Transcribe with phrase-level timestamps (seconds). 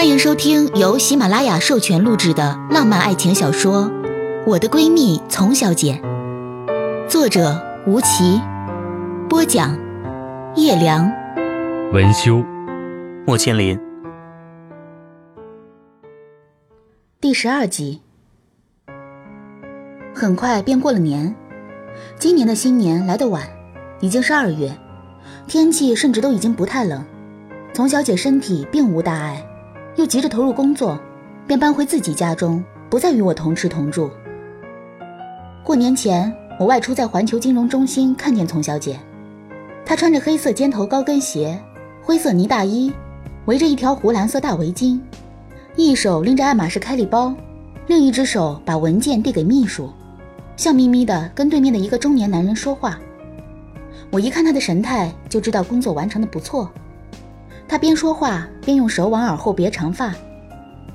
[0.00, 3.84] 欢迎收听由喜马拉雅授权录制的浪漫爱情小说
[4.46, 6.00] 《我的闺蜜丛小姐》，
[7.06, 8.40] 作者吴奇，
[9.28, 9.78] 播讲
[10.56, 11.06] 叶良，
[11.92, 12.42] 文修，
[13.26, 13.78] 莫千林。
[17.20, 18.00] 第十二集。
[20.14, 21.36] 很快便过了年，
[22.18, 23.46] 今年的新年来得晚，
[24.00, 24.74] 已经是二月，
[25.46, 27.04] 天气甚至都已经不太冷。
[27.74, 29.46] 丛小姐身体并无大碍。
[29.96, 30.98] 又急着投入工作，
[31.46, 34.10] 便搬回自己家中，不再与我同吃同住。
[35.64, 38.98] 过年前，我外出在环球金融中心看见丛小姐，
[39.84, 41.60] 她穿着黑色尖头高跟鞋、
[42.02, 42.92] 灰色呢大衣，
[43.46, 44.98] 围着一条湖蓝色大围巾，
[45.76, 47.34] 一手拎着爱马仕开利包，
[47.86, 49.90] 另一只手把文件递给秘书，
[50.56, 52.98] 笑眯眯地跟对面的一个中年男人说话。
[54.10, 56.70] 我一看她的神态，就知道工作完成的不错。
[57.70, 60.12] 他边说话边用手往耳后别长发，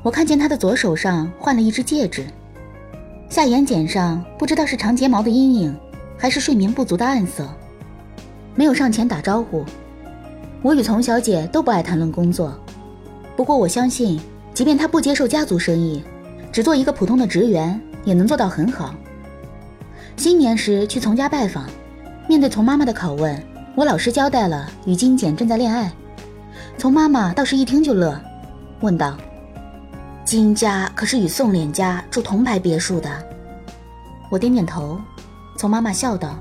[0.04, 2.26] 我看见他的左手上换了一只戒指，
[3.30, 5.73] 下眼睑上不知道是长睫毛的阴影，
[6.17, 7.48] 还是睡眠不足的暗色。
[8.56, 9.64] 没有上前打招呼。
[10.62, 12.54] 我与丛小姐都不爱谈论工作，
[13.38, 14.20] 不过我相信，
[14.54, 16.04] 即便她不接受家族生意，
[16.52, 18.94] 只做一个普通的职员，也能做到很好。
[20.17, 21.70] 新年时去丛家拜访，
[22.28, 23.42] 面对丛妈妈的拷问，
[23.76, 25.89] 我老实交代了与金简正在恋爱。
[26.78, 28.20] 从妈妈倒是一听就乐，
[28.81, 29.18] 问道
[30.23, 33.09] ：“金家可是与宋濂家住同排别墅的？”
[34.30, 35.00] 我点点头。
[35.58, 36.38] 从妈妈笑道：“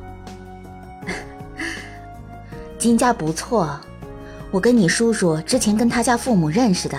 [2.77, 3.79] 金家不错，
[4.51, 6.98] 我跟你叔叔之前跟他家父母认识的，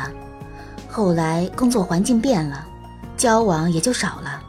[0.87, 2.65] 后来工作环境变了，
[3.17, 4.41] 交往也就少了。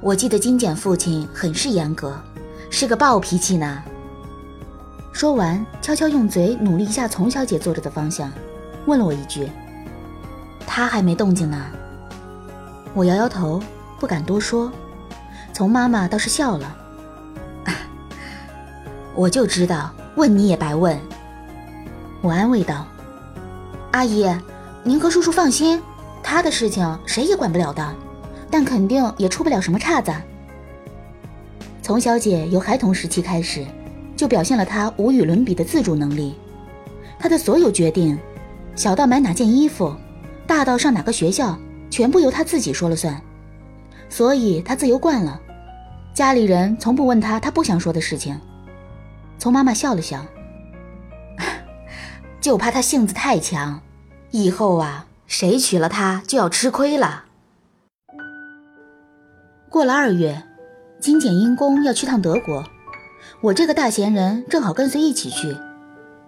[0.00, 2.20] 我记得金简父亲很是严格，
[2.68, 3.80] 是个暴脾气呢。”
[5.18, 8.30] 说完，悄悄用嘴努力一下丛小姐坐着的方向，
[8.86, 9.50] 问了我一句
[10.64, 11.60] ：“她还没动静呢。”
[12.94, 13.60] 我摇摇头，
[13.98, 14.70] 不敢多说。
[15.52, 16.76] 丛妈妈倒是笑了
[19.16, 20.96] ：“我就知道，问你也白问。”
[22.22, 22.86] 我安慰道
[23.90, 24.24] ：“阿姨，
[24.84, 25.82] 您和叔叔放心，
[26.22, 27.92] 他的事情谁也管不了的，
[28.48, 30.12] 但肯定也出不了什么岔子。”
[31.82, 33.66] 丛小姐由孩童时期开始。
[34.18, 36.34] 就表现了他无与伦比的自主能力，
[37.20, 38.18] 他的所有决定，
[38.74, 39.94] 小到买哪件衣服，
[40.44, 41.56] 大到上哪个学校，
[41.88, 43.22] 全部由他自己说了算，
[44.08, 45.40] 所以他自由惯了，
[46.12, 48.36] 家里人从不问他他不想说的事情。
[49.38, 50.26] 从妈妈笑了笑，
[52.42, 53.80] 就怕他性子太强，
[54.32, 57.26] 以后啊，谁娶了她就要吃亏了。
[59.70, 60.42] 过了二月，
[60.98, 62.64] 金简因公要去趟德国。
[63.40, 65.56] 我这个大闲人正好跟随一起去，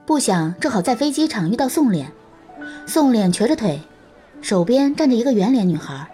[0.07, 2.07] 不想正好在飞机场遇到宋濂。
[2.87, 3.81] 宋濂瘸着腿，
[4.41, 6.09] 手边站着一个圆脸女孩，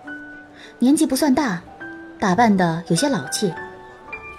[0.79, 1.63] 年纪不算大，
[2.19, 3.53] 打扮的有些老气，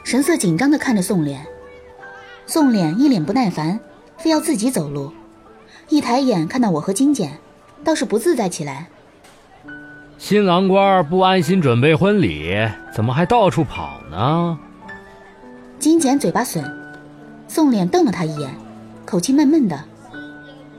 [0.03, 1.37] 神色紧张地看着宋濂。
[2.45, 3.79] 宋濂一脸不耐烦，
[4.17, 5.11] 非要自己走路，
[5.89, 7.37] 一抬眼看到我和金简，
[7.83, 8.87] 倒是不自在起来。
[10.17, 12.55] 新郎官不安心准备婚礼，
[12.93, 14.57] 怎么还到处跑呢？
[15.87, 16.61] 金简嘴巴损，
[17.47, 18.53] 宋濂瞪了他一眼，
[19.05, 19.85] 口气闷闷的：“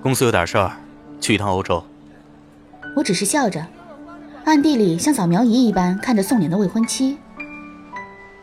[0.02, 0.72] 公司有点事儿，
[1.18, 1.82] 去一趟欧洲。”
[2.94, 3.66] 我只是笑着，
[4.44, 7.16] 暗地里像扫描仪一般看着宋濂的未婚妻。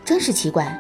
[0.04, 0.76] 真是奇怪，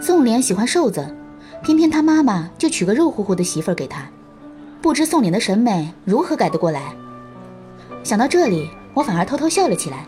[0.00, 1.14] 宋濂喜欢瘦子，
[1.62, 4.06] 偏偏他妈妈就娶个肉乎乎的媳妇儿给他，
[4.80, 6.94] 不知宋濂的审美如何改得过来。
[8.02, 10.06] 想到这里，我反而偷偷笑了起来。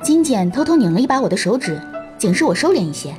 [0.00, 1.82] 金简偷偷拧了一把我的手指，
[2.16, 3.12] 警示我收敛一些。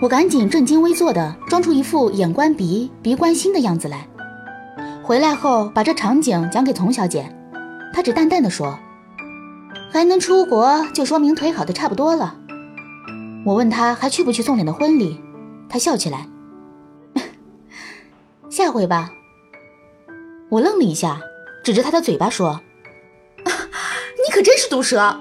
[0.00, 4.08] 我赶紧正襟危坐的装出一副眼观鼻、鼻观心的样子来。
[5.02, 7.30] 回来后把这场景讲给童小姐，
[7.92, 8.78] 她只淡淡的说
[9.92, 12.34] ：“还能出国，就说明腿好的差不多了。”
[13.44, 15.20] 我问她还去不去宋凛的婚礼，
[15.68, 16.26] 她笑起来
[18.48, 19.12] ：“下回吧。”
[20.48, 21.20] 我愣了一下，
[21.62, 22.62] 指着她的嘴巴说
[23.44, 25.20] ：“你可真是毒舌。”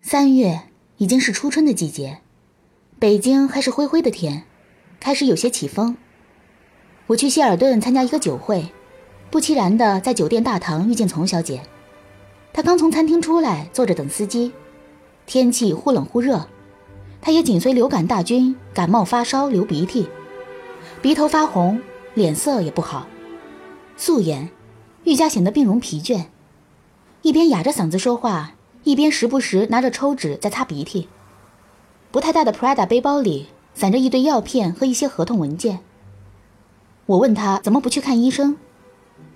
[0.00, 0.71] 三月。
[1.02, 2.18] 已经是初春的季节，
[3.00, 4.44] 北京还是灰灰的天，
[5.00, 5.96] 开始有些起风。
[7.08, 8.70] 我去希尔顿参加一个酒会，
[9.28, 11.60] 不期然的在酒店大堂遇见丛小姐。
[12.52, 14.52] 她刚从餐厅出来，坐着等司机。
[15.26, 16.46] 天气忽冷忽热，
[17.20, 20.08] 她也紧随流感大军，感冒发烧流鼻涕，
[21.02, 21.80] 鼻头发红，
[22.14, 23.08] 脸色也不好，
[23.96, 24.48] 素颜，
[25.02, 26.26] 愈加显得病容疲倦，
[27.22, 28.54] 一边哑着嗓子说话。
[28.84, 31.08] 一边时不时拿着抽纸在擦鼻涕，
[32.10, 35.80] 不太大的 Prada 背包里散着一堆药片和一些合同文件。
[37.06, 38.56] 我问他怎么不去看医生，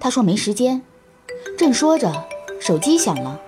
[0.00, 0.82] 他说没时间。
[1.56, 2.26] 正说着，
[2.60, 3.40] 手机响了，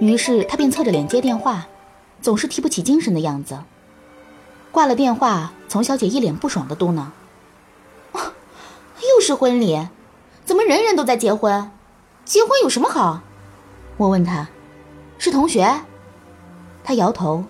[0.00, 1.66] 于是他便侧着脸接电话，
[2.20, 3.58] 总是提不起精神的样子。
[4.70, 7.06] 挂了电话，丛小姐一脸不爽的嘟囔
[8.14, 9.88] ：“又是婚礼，
[10.44, 11.70] 怎么人人都在结婚？
[12.24, 13.22] 结婚有什么好？”
[14.02, 14.48] 我问她
[15.16, 15.82] ：“是同学？”
[16.82, 17.44] 她摇头：“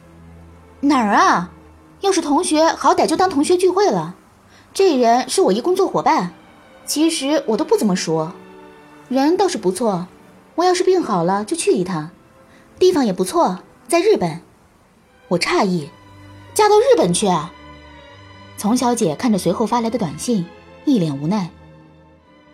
[0.80, 1.50] 哪儿啊？
[2.00, 4.16] 要是同学，好歹就当同学聚会了。
[4.74, 6.32] 这人是我一工作伙伴，
[6.84, 8.32] 其实我都不怎么熟。
[9.08, 10.08] 人倒是不错，
[10.56, 12.10] 我要是病好了就去一趟。
[12.78, 14.40] 地方也不错，在日本。”
[15.28, 15.88] 我诧异。
[16.52, 17.50] 嫁到日本去啊？
[18.58, 20.44] 丛小姐看着随后发来的短信，
[20.84, 21.48] 一脸无奈。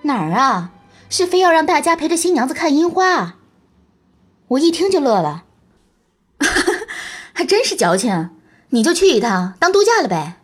[0.03, 0.71] 哪儿啊？
[1.09, 3.38] 是非要让大家陪着新娘子看樱花？
[4.49, 5.45] 我一听就乐了，
[7.35, 8.31] 还真是矫情。
[8.71, 10.37] 你就去一趟当度假了呗。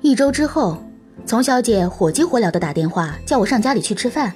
[0.00, 0.82] 一周之后，
[1.24, 4.32] 丛小姐火急火燎的打电话叫我上家里去吃饭。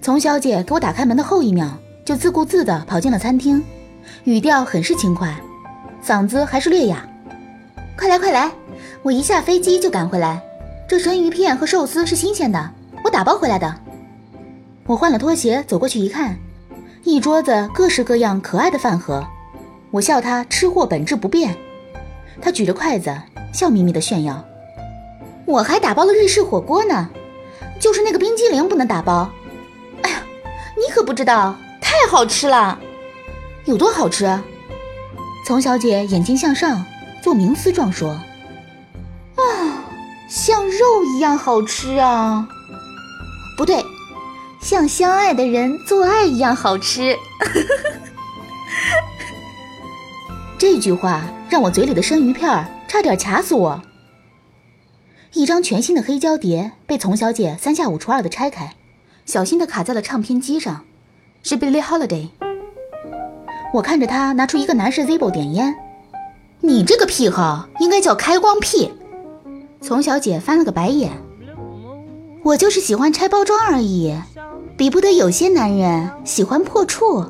[0.00, 1.68] 丛小姐给我打开门的后一秒，
[2.04, 3.64] 就自顾自的跑进了餐厅，
[4.24, 5.36] 语调很是轻快。
[6.04, 7.04] 嗓子还是略哑，
[7.98, 8.52] 快来快来，
[9.02, 10.40] 我一下飞机就赶回来。
[10.88, 12.70] 这生鱼片和寿司是新鲜的，
[13.02, 13.74] 我打包回来的。
[14.84, 16.38] 我换了拖鞋走过去一看，
[17.06, 19.24] 一桌子各式各样可爱的饭盒。
[19.92, 21.56] 我笑他吃货本质不变。
[22.42, 23.16] 他举着筷子
[23.52, 24.44] 笑眯眯的炫耀。
[25.44, 27.08] 我还打包了日式火锅呢，
[27.78, 29.30] 就是那个冰激凌不能打包。
[30.02, 30.16] 哎呀，
[30.76, 32.76] 你可不知道，太好吃了，
[33.66, 34.40] 有多好吃？
[35.46, 36.84] 丛小姐眼睛向上，
[37.22, 38.20] 做冥思状说
[39.38, 39.40] ：“啊，
[40.28, 42.48] 像肉一样好吃啊！
[43.56, 43.80] 不对，
[44.66, 47.16] 像相爱的人做爱一样好吃。”
[50.58, 53.80] 这句话让我嘴里的生鱼片差点卡死我。
[55.34, 58.74] 一张全新的黑胶碟被丛小姐三下五除二的拆开，
[59.24, 60.84] 小心的卡在了唱片机上，
[61.44, 62.30] 是 Billie Holiday。
[63.72, 65.76] 我看着他拿出一个男士 Zippo 点烟，
[66.60, 68.92] 你这个癖好应该叫开光癖。
[69.80, 71.12] 丛小姐翻了个白眼，
[72.46, 74.16] 我就是喜欢拆包装而已，
[74.76, 77.24] 比不得有些男人喜欢破处，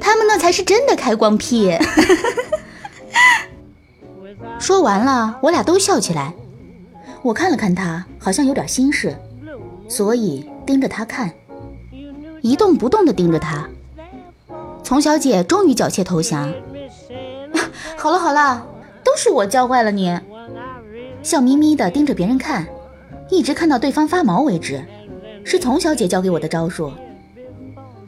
[0.00, 1.78] 他们那才是真的开光屁。
[4.58, 6.34] 说完了，我俩都笑起来。
[7.22, 9.16] 我看了看他，好像有点心事，
[9.86, 11.32] 所以盯着他看，
[12.42, 13.68] 一动不动地盯着他。
[14.82, 16.52] 丛小姐终于缴械投降。
[17.96, 18.66] 好了好了，
[19.04, 20.18] 都是我教坏了你。
[21.22, 22.66] 笑眯眯的盯着别人看，
[23.30, 24.84] 一直看到对方发毛为止，
[25.44, 26.92] 是丛小姐教给我的招数。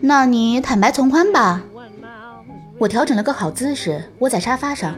[0.01, 1.63] 那你坦白从宽吧。
[2.79, 4.95] 我调整了个好姿势，窝在沙发上，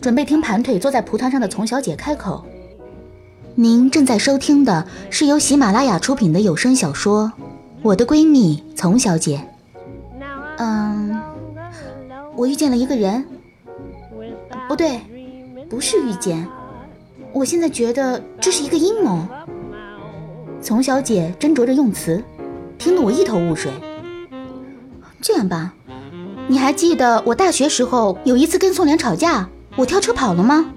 [0.00, 2.44] 准备听盘腿坐在蒲团上的丛小姐开口。
[3.56, 7.32] 您正在收听的是由喜马拉雅出品的有声小说
[7.82, 9.38] 《我的闺蜜丛小姐》。
[10.58, 11.20] 嗯。
[12.36, 13.24] 我遇见了一个人，
[14.68, 15.00] 不对，
[15.68, 16.46] 不是遇见。
[17.32, 19.24] 我现在觉得这是一个阴谋。
[20.64, 22.24] 丛小姐斟酌着用词，
[22.78, 23.70] 听得我一头雾水。
[25.20, 25.74] 这样吧，
[26.48, 29.46] 你还记得我大学时候有一次跟宋濂吵架，
[29.76, 30.72] 我跳车跑了吗？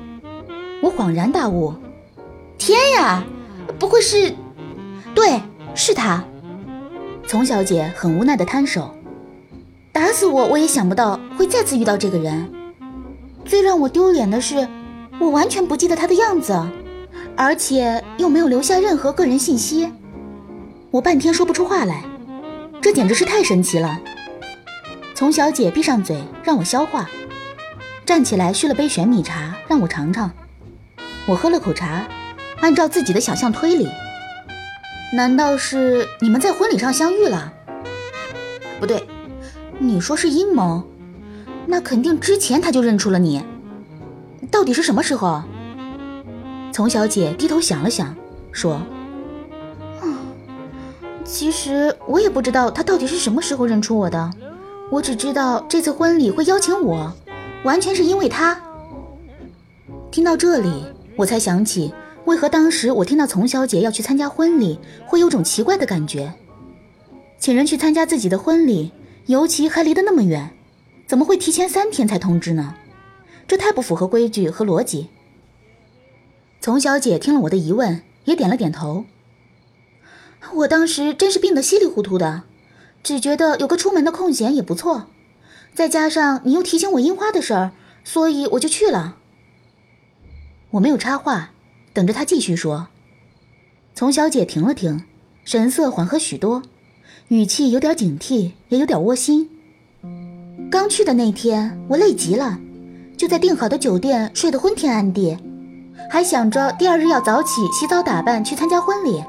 [0.83, 1.73] 我恍然大悟，
[2.57, 3.23] 天呀，
[3.79, 4.35] 不会是……
[5.15, 5.41] 对，
[5.73, 6.21] 是他。
[7.25, 8.93] 丛小姐很无奈的摊手。
[9.93, 12.51] 打死我，我也想不到会再次遇到这个人。
[13.45, 14.67] 最让我丢脸的是，
[15.17, 16.61] 我完全不记得他的样子，
[17.37, 19.89] 而且又没有留下任何个人信息。
[20.89, 22.03] 我半天说不出话来，
[22.81, 23.99] 这简直是太神奇了。
[25.13, 27.07] 丛小姐闭上嘴，让我消化，
[28.05, 30.31] 站起来续了杯玄米茶，让我尝尝。
[31.27, 32.07] 我喝了口茶，
[32.59, 33.87] 按照自己的想象推理，
[35.13, 37.53] 难道是你们在婚礼上相遇了？
[38.79, 39.07] 不对。
[39.79, 40.83] 你说是阴谋，
[41.67, 43.43] 那肯定之前他就认出了你。
[44.49, 45.43] 到底是什么时候？
[46.71, 48.15] 丛小姐低头想了想，
[48.51, 48.81] 说
[50.03, 50.15] ：“嗯，
[51.23, 54.31] 其实我也不知道他到底是什么时候认出我的。
[54.91, 57.11] 我只知道这次婚礼会邀请我，
[57.63, 58.59] 完全是因为他。”
[60.11, 61.93] 听到这里，我才想起
[62.25, 66.33] 为何当时我听到丛小姐要去参加婚礼，会有种奇怪的感觉。
[67.39, 68.91] 请人去参加自己的婚礼。
[69.27, 70.51] 尤其还离得那么远，
[71.05, 72.75] 怎么会提前三天才通知呢？
[73.45, 75.09] 这太不符合规矩和逻辑。
[76.67, 79.05] 丛小姐听了我的疑问，也点了点头。
[80.53, 82.43] 我当时真是病得稀里糊涂的，
[83.01, 85.05] 只觉得有个出门的空闲也不错，
[85.73, 87.71] 再加上你又提醒我樱花的事儿，
[88.03, 89.15] 所以我就去了。
[90.71, 91.51] 我没有插话，
[91.93, 92.89] 等着她继续说。
[93.95, 95.05] 丛小姐停了停，
[95.45, 96.63] 神色缓和许多，
[97.29, 99.49] 语气有点警惕，也有点窝心。
[100.69, 102.59] 刚去的那天，我累极了，
[103.15, 105.37] 就在订好的酒店睡得昏天暗地，
[106.09, 109.23] 还想着第二日要早起洗澡打扮去参加婚礼。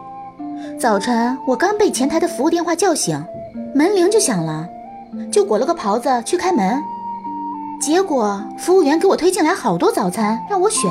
[0.78, 3.22] 早晨，我刚被前台的服务电话叫醒，
[3.74, 4.66] 门铃就响了，
[5.30, 6.80] 就裹了个袍子去开门。
[7.80, 10.90] 结果服务员给我推进来好多早餐让我选，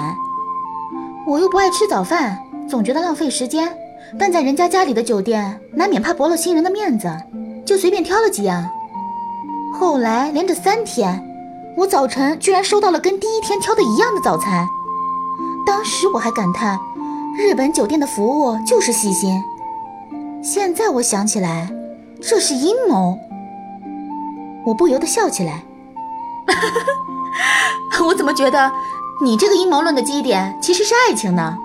[1.26, 2.38] 我又不爱吃早饭，
[2.70, 3.70] 总觉得浪费时间。
[4.18, 7.10] 但在人家家里的酒店，难免怕驳了新人的面子，
[7.66, 8.70] 就随便挑了几样。
[9.78, 11.22] 后来连着三天，
[11.76, 14.66] 我早晨居然收到了跟第一天挑的一样的早餐。
[15.68, 16.80] 当时我还感叹，
[17.38, 19.44] 日本酒店的服务就是细心。
[20.42, 21.70] 现在我想起来，
[22.22, 23.20] 这是阴谋。
[24.66, 25.66] 我不由得笑起来。
[28.02, 28.72] 我怎么觉得
[29.22, 31.58] 你这个阴谋论的基点其实是爱情呢？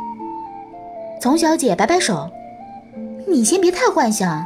[1.21, 2.28] 丛小姐摆摆手，
[3.28, 4.44] 你先别太幻想，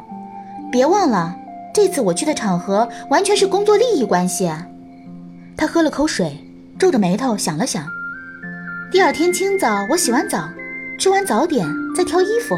[0.70, 1.34] 别忘了
[1.72, 4.50] 这次我去的场合完全是工作利益关系。
[5.56, 6.44] 她喝了口水，
[6.78, 7.95] 皱着眉头想了想。
[8.90, 10.48] 第二天清早，我洗完澡，
[10.96, 12.56] 吃完早点，再挑衣服，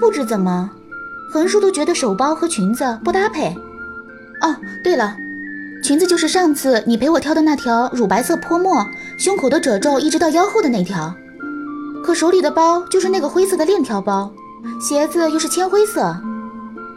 [0.00, 0.68] 不知怎么，
[1.30, 3.56] 横竖都觉得手包和裙子不搭配。
[4.42, 5.16] 哦，对了。
[5.82, 8.84] 裙子就是上次你陪我挑的那条乳白色泼墨，
[9.16, 11.14] 胸口的褶皱一直到腰后的那条，
[12.02, 14.32] 可手里的包就是那个灰色的链条包，
[14.80, 16.16] 鞋子又是铅灰色，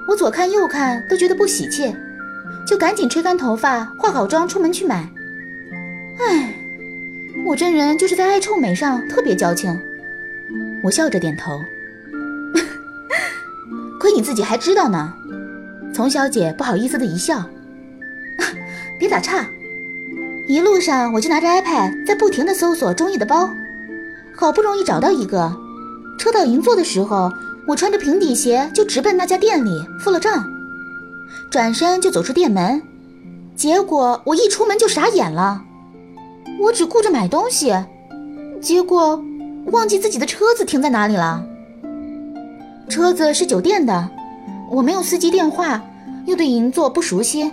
[0.07, 1.95] 我左看右看都觉得不喜气，
[2.65, 5.07] 就赶紧吹干头发，化好妆出门去买。
[6.19, 6.55] 唉，
[7.45, 9.79] 我这人就是在爱臭美上特别矫情。
[10.83, 11.61] 我笑着点头，
[13.99, 15.13] 亏你自己还知道呢。
[15.93, 17.43] 丛小姐不好意思的一笑。
[18.99, 19.45] 别打岔，
[20.47, 23.49] 一路上我就拿着 iPad 在不停的搜索中意的包，
[24.35, 25.51] 好不容易找到一个。
[26.17, 27.31] 车到银座的时候，
[27.67, 30.45] 我穿着平底鞋就直奔那家店里付了账，
[31.49, 32.81] 转身就走出店门。
[33.55, 35.61] 结果我一出门就傻眼了，
[36.57, 37.73] 我只顾着买东西，
[38.61, 39.21] 结果
[39.67, 41.45] 忘记自己的车子停在哪里了。
[42.89, 44.09] 车子是酒店的，
[44.71, 45.83] 我没有司机电话，
[46.25, 47.51] 又对银座不熟悉。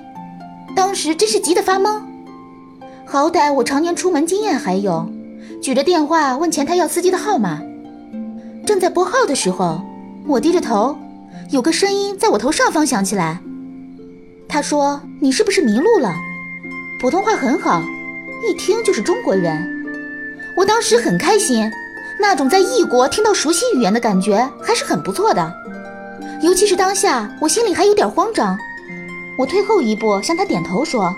[0.74, 2.00] 当时真是急得发懵，
[3.04, 5.08] 好歹我常年出门经验还有，
[5.62, 7.62] 举着电话问前台要司机的号码。
[8.66, 9.80] 正在拨号的时候，
[10.26, 10.96] 我低着头，
[11.50, 13.40] 有个声音在我头上方响起来。
[14.48, 16.12] 他说：“你是不是迷路了？”
[17.00, 17.82] 普通话很好，
[18.44, 19.84] 一听就是中国人。
[20.56, 21.70] 我当时很开心，
[22.18, 25.52] 那种在异国听到熟悉语言的感觉还是很不错的。
[26.42, 28.58] 尤其是当下，我心里还有点慌张。
[29.38, 31.14] 我退后一步，向他点头说：“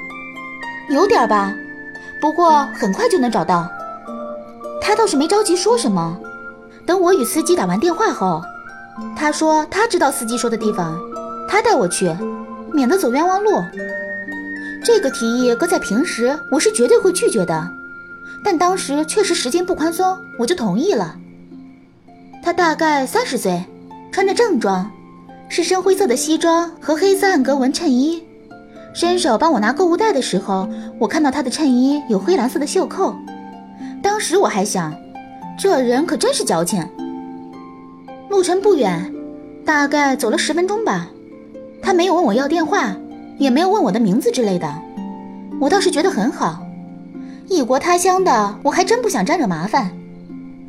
[0.91, 1.55] 有点吧，
[2.21, 3.69] 不过很快就能找到。”
[4.81, 6.17] 他倒是没着急说什么。
[6.87, 8.43] 等我与司机打完电话后，
[9.15, 10.99] 他说他知道司机说的地方，
[11.49, 12.11] 他带我去，
[12.73, 13.51] 免得走冤枉路。
[14.85, 17.69] 这个提议搁在平时我是绝对会拒绝的，
[18.45, 21.17] 但当时确实时间不宽松，我就同意了。
[22.43, 23.65] 他大概三十岁，
[24.11, 24.91] 穿着正装。
[25.51, 28.23] 是深灰色的西装和黑色暗格纹衬衣，
[28.93, 30.69] 伸手帮我拿购物袋的时候，
[30.99, 33.15] 我看到他的衬衣有灰蓝色的袖扣。
[34.03, 34.95] 当时我还想，
[35.59, 36.87] 这人可真是矫情。
[38.29, 39.11] 路程不远，
[39.65, 41.09] 大概走了十分钟吧。
[41.81, 42.95] 他没有问我要电话，
[43.39, 44.73] 也没有问我的名字之类的。
[45.61, 46.63] 我倒是觉得很好，
[47.49, 49.91] 异国他乡的，我还真不想沾惹麻烦。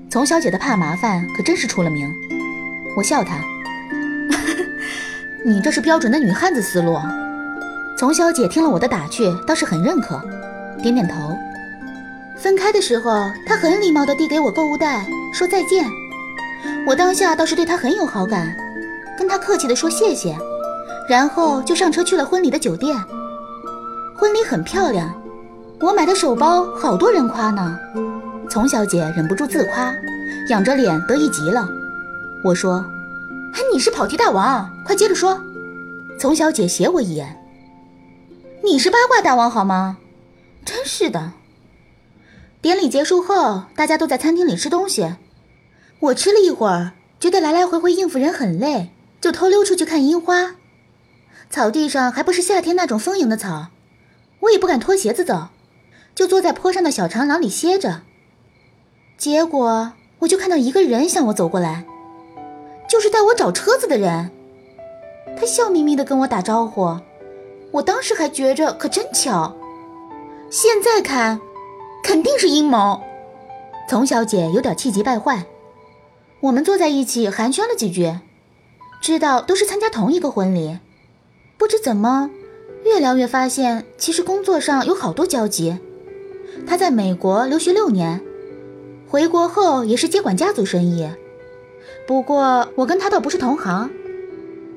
[0.10, 2.12] 丛小姐的怕麻烦可真是出了名。
[2.98, 3.38] 我笑她。
[5.46, 6.98] 你这是标准的女汉子思路。
[7.98, 10.20] 丛小姐听了我的打趣，倒是很认可，
[10.82, 11.38] 点点头。
[12.36, 15.86] 分开的时候，她很礼貌地递给我购物袋，说再见。
[16.88, 18.56] 我当下倒是对她很有好感，
[19.18, 20.36] 跟她客气地说谢谢，
[21.10, 22.96] 然后就上车去了婚礼的酒店。
[24.16, 25.12] 婚礼很漂亮，
[25.80, 27.80] 我买的手包好多人夸呢。
[28.48, 29.92] 丛小姐忍不住自夸，
[30.50, 31.68] 仰着脸得意极了。
[32.46, 32.86] 我说。
[33.52, 35.42] 哎你是跑题大王，快接着说。
[36.20, 37.36] 丛小姐斜我一眼。
[38.64, 39.98] 你是八卦大王好吗？
[40.64, 41.32] 真是的。
[42.62, 45.16] 典礼结束后，大家都在餐厅里吃东西。
[46.00, 50.56] 我吃了一会儿，觉得来来回回应付人很累，就偷溜出去看樱花。
[51.50, 53.68] 草地上还不是夏天那种丰盈的草，
[54.42, 55.48] 我也不敢脱鞋子走，
[56.14, 58.02] 就坐在坡上的小长廊里歇着。
[59.18, 61.86] 结果我就看到一个人向我走过来。
[62.88, 64.32] 就是带我找车子的人，
[65.40, 67.00] 他笑眯眯的跟我打招呼，
[67.72, 69.56] 我当时还觉着可真巧，
[70.50, 71.40] 现在看，
[72.04, 73.00] 肯定是阴谋。
[73.88, 75.46] 丛小姐有点气急败坏，
[76.40, 78.20] 我们坐在一起寒暄了几句，
[79.02, 80.80] 知道都是参加同一个婚礼。
[81.60, 82.30] 不知怎么，
[82.86, 85.78] 越聊越发现，其实工作上有好多交集。
[86.66, 88.22] 他在美国留学六年，
[89.10, 91.10] 回国后也是接管家族生意。
[92.08, 93.90] 不过我跟他倒不是同行。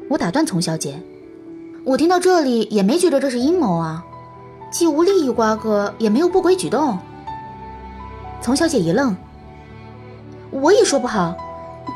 [0.08, 1.00] 我打断丛小姐，
[1.84, 4.04] 我听到这里也没觉得这是阴谋啊，
[4.72, 6.98] 既无利益瓜葛，也没有不轨举动。
[8.40, 9.16] 丛小姐一愣，
[10.50, 11.36] 我也说不好，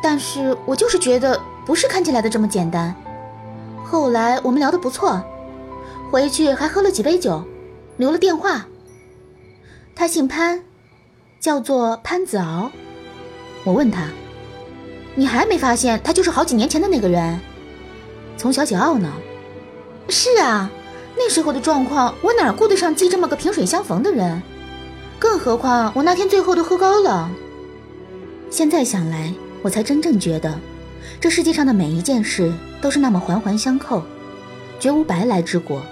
[0.01, 2.95] 但是我就是觉得不是看起来的这么简单。
[3.89, 5.23] 后来我们聊得不错，
[6.11, 7.45] 回去还喝了几杯酒，
[7.97, 8.67] 留了电话。
[9.95, 10.63] 他姓潘，
[11.39, 12.71] 叫做潘子敖。
[13.63, 14.09] 我问他
[15.15, 17.39] ：“你还没发现他就是好几年前的那个人？”
[18.37, 19.11] 从小姐傲呢
[20.11, 20.69] ：“是啊，
[21.17, 24.43] 那时候的状况，我哪顾得上记这么个萍水相逢的人？
[25.19, 27.31] 更何况我那天最后都喝高了。
[28.51, 30.59] 现在想来，我才真正觉得。”
[31.21, 34.03] 这世界上的每一件事都是那么环环相扣，
[34.79, 35.83] 绝无白来之果。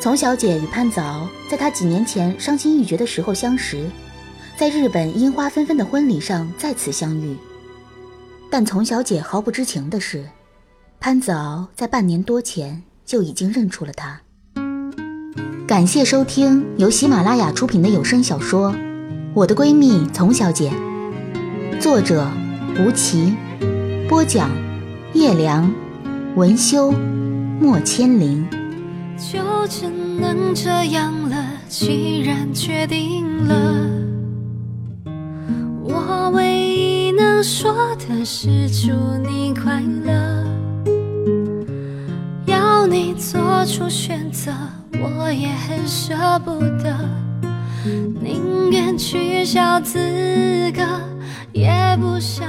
[0.00, 3.88] 丛小姐与潘子敖在她几年前伤心欲绝的时候相识，
[4.56, 7.36] 在日本樱花纷纷的婚礼上再次相遇。
[8.50, 10.24] 但丛小姐毫不知情的是，
[10.98, 14.20] 潘子敖在半年多前就已经认出了她。
[15.68, 18.72] 感谢收听由喜马拉雅出品的有声小说
[19.34, 20.70] 《我的闺蜜丛小姐》，
[21.80, 22.28] 作者
[22.78, 23.34] 吴奇。
[24.12, 24.50] 播讲：
[25.14, 25.72] 叶良，
[26.36, 26.92] 文修，
[27.58, 28.46] 莫千灵。
[29.16, 31.34] 就只能这样了，
[31.66, 33.54] 既然决定了，
[35.82, 37.72] 我唯一能说
[38.06, 38.92] 的是祝
[39.26, 40.44] 你快乐。
[42.44, 44.52] 要你做出选择，
[44.92, 46.94] 我也很舍不得，
[48.20, 49.98] 宁愿取消资
[50.76, 50.82] 格，
[51.54, 52.46] 也不想。